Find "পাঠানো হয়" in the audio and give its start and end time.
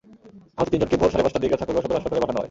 2.23-2.39